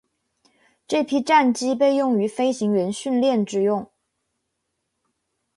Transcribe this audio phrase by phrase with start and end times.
[0.87, 3.91] 这批战机被用于飞行员训练之用。